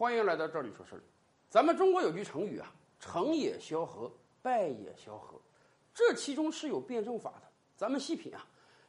[0.00, 1.02] 欢迎来到这里说事儿。
[1.50, 5.38] 咱们中国有句成语啊，“成也萧何，败也萧何”，
[5.92, 7.42] 这其中是有辩证法的。
[7.76, 8.42] 咱们细品啊，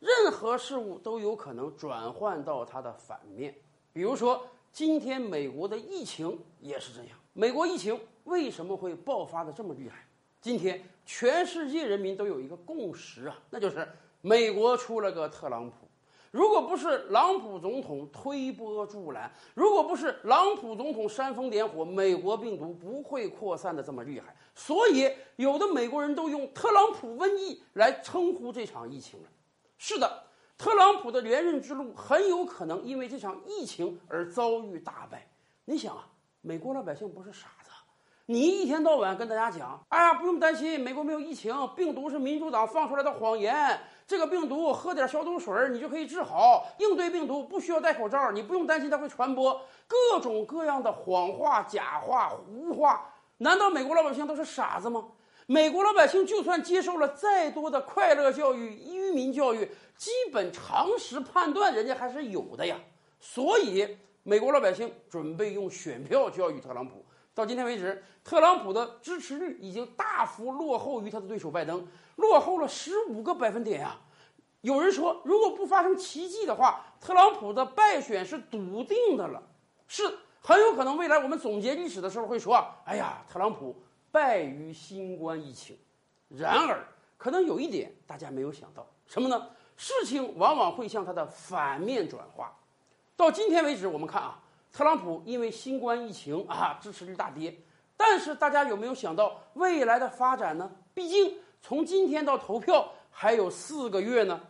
[0.00, 3.54] 任何事物都有可能转换到它的反面。
[3.90, 7.18] 比如说，今天美国的疫情也是这样。
[7.32, 10.06] 美国疫情为什么会爆发的这么厉害？
[10.42, 13.88] 今天全世界人民都有一个共识啊，那就是
[14.20, 15.87] 美国出了个特朗普。
[16.30, 24.36] 如果不是朗普总统推波助澜，如果不是朗普总统煽风点火，美国病毒不会扩散的这么厉害。
[24.54, 29.28] 所以，有的美国人都用“特朗普瘟疫”来称呼这场疫情了。
[29.78, 30.24] 是的，
[30.58, 35.30] 特朗普的连任之路很有可能因为这场疫情而遭遇大败。
[35.64, 36.08] 你想啊，
[36.40, 37.67] 美国老百姓不是傻子，
[38.30, 46.66] 你一天到晚跟大家讲：“哎呀，不用担心，美国没有疫情，病毒是民主党放出来的谎言。”这个病毒喝点消毒水，你就可以治好。
[46.78, 49.58] 应对病毒不需要戴口罩，你不用担心它会传播。
[49.86, 55.02] 各种各样的谎话、假话、胡话，难道美国老百姓都是傻子吗？
[55.46, 62.76] 美国老百姓就算接受了再多的快乐教育、愚民教育，基本常识判断人家还是有的呀。
[63.18, 67.02] 所以，美国老百姓准备用选票教育特朗普。
[67.38, 71.86] 到今天为止，特朗普的支持率已经大幅落后于他的对手拜登，
[72.16, 73.96] 落后了十五个百分点呀。
[74.62, 79.40] 有人说，如果不发生奇迹的话，特朗普的败选是笃定的了，
[79.86, 80.96] 是很有可能。
[80.96, 83.76] 未来我们总结历史的时候会说：“哎呀，特朗普
[84.10, 85.78] 败于新冠疫情。”
[86.28, 86.84] 然而，
[87.16, 89.48] 可能有一点大家没有想到，什么呢？
[89.76, 92.52] 事情往往会向它的反面转化。
[93.16, 94.42] 到今天为止，我们看啊。
[94.78, 97.52] 特朗普因为新冠疫情啊，支持率大跌。
[97.96, 100.70] 但是大家有没有想到未来的发展呢？
[100.94, 104.40] 毕竟从今天到投票还有四个月呢。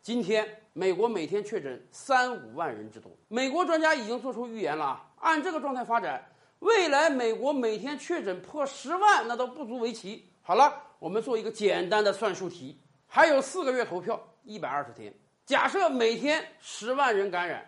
[0.00, 6.26] 今天美国每天确诊三五万人之多，美国专家已经做出预言了啊，按这个状态发展，
[6.60, 10.26] 未来美国每天确诊破十万那都不足为奇。
[10.40, 15.12] 好了，我们做一个简单的算术题，还有四个月投票，一百二十天，
[15.44, 17.62] 假设每天十万人感染。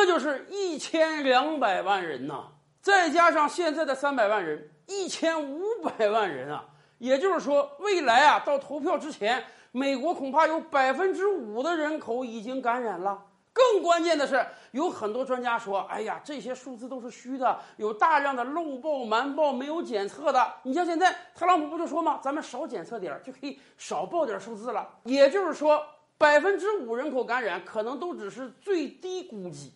[0.00, 2.44] 那就是一千两百万人呐，
[2.80, 6.64] 再加上现在的三百万人，一千五百万人啊！
[6.98, 13.20] 也就是说，未来啊，到投票之前，美国恐怕有百分之五的人口已经感染了。
[13.52, 22.20] 更关键的是，有很多专家说：“哎呀，这些数字都是虚的，有大量的漏报、瞒报、没有检测的。”你像现在特朗普不就说吗？
[22.22, 24.88] 咱们少检测点儿，就可以少报点数字了。
[25.02, 25.84] 也就是说，
[26.16, 29.72] 百分之五人口感染，可能都只是最低估计。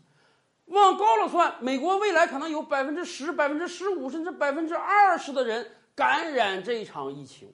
[0.66, 7.52] 往高了算，美国未来可能有百分之十、百分之十五，甚至百分之二十的人感染这场疫情。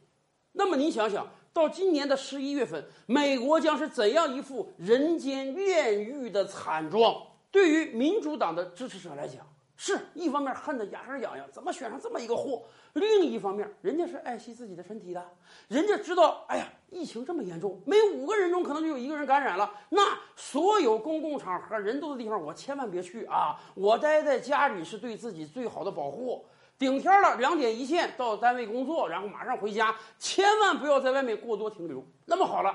[0.52, 7.26] 那么你想想，到今年的十一月份，美国将是怎样一副人间炼狱的惨状？
[7.50, 9.46] 对于民主党的支持者来讲。
[9.80, 12.64] 是一方面恨得牙根痒痒，怎么选上这么一个货？
[12.94, 15.24] 另一方面，人家是爱惜自己的身体的，
[15.68, 23.56] 人家知道，哎呀，疫情这么严重，每五个人中可能就有一个人感染了，那所有公共场合人多的地方，我千万别去啊！
[23.76, 26.44] 我待在家里是对自己最好的保护。
[26.76, 32.04] 顶天了，两点一线到单位工作，然后马上回家，千万不要在外面过多停留。
[32.26, 32.74] 那么好了，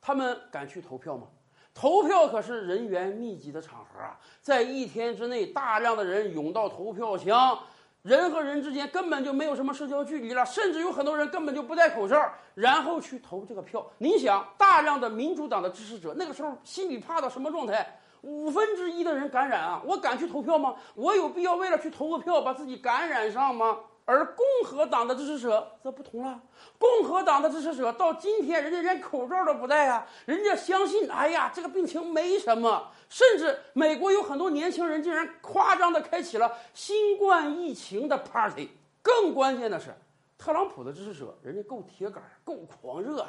[0.00, 1.26] 他们敢去投票吗？
[1.74, 7.58] 投票可是人员密集的场合啊，在一天之内，大量的人涌到投票箱，
[8.02, 13.84] 人和人之间根本就没有什么社交距离了，甚至有很多人根本就不戴口罩，然后去投这个票。
[13.98, 17.98] 你想，大量的民主党的支持者那个时候心里怕到什么状态？
[18.22, 20.76] 五分之一的人感染啊，我敢去投票吗？
[20.94, 23.78] 我有必要为了去投个票把自己感染上吗？
[24.06, 26.40] 而共和党的支持者则不同了，
[26.78, 38.68] 共和党的支持者到今天，人家连口罩都不戴啊，人家相信，哎呀，这个病情没什么，甚至美国有很多年轻人竟然夸张的开启了新冠疫情的 party。
[39.00, 39.94] 更关键的是，
[40.36, 43.26] 特朗普的支持者人家够铁杆，够狂热，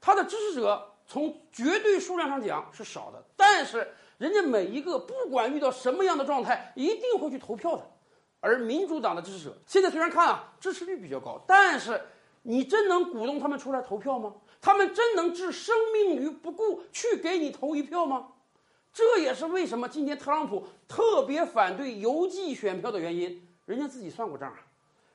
[0.00, 7.90] 他的支持者从绝对数量上讲是少的，但是人家每一个不管遇到什么样的状态，一定会去投票的。
[8.44, 11.98] 而民主党的支持者现在虽然看啊支持率比较高，但是
[12.42, 14.34] 你真能鼓动他们出来投票吗？
[14.60, 18.28] 他们真能置生命于不顾去给你投一票吗？
[18.92, 23.48] 这也是为什么今天特朗普特别反对邮寄选票的原因。
[23.64, 24.58] 人家自己算过账啊，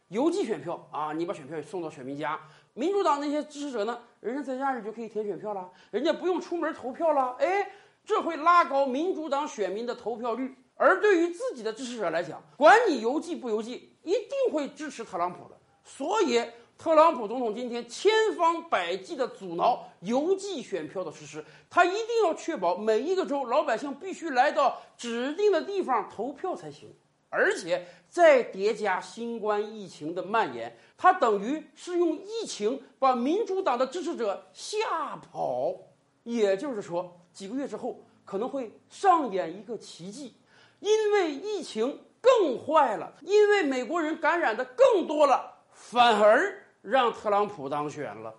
[0.07, 2.39] 邮寄选票啊，你把选票送到选民家，
[2.73, 7.35] 民主党那些支持者呢，人家在家里就可以填选票了，人家不用出门投票了。
[7.37, 7.71] 哎，
[8.03, 10.55] 这会拉高民主党选民的投票率。
[10.79, 15.57] 而对于自己的支持者来讲，管你邮寄不邮寄，一定会支持特朗普的。
[15.83, 16.41] 所以，
[16.77, 26.89] 特朗普总统今天千方百计地阻挠邮寄选票的实施，他一定要确保每一个州老百姓必须来到指定的地方投票才行。
[27.31, 35.75] 而且再叠加新冠疫情的蔓延，他等于是用疫情把民主党的支持者吓跑。
[36.23, 40.33] 也就是说，几个月之后可能会上演一个奇迹，
[40.79, 48.33] 因为疫情更坏了，因为美国人感染的更多了，反而让特朗普当选了。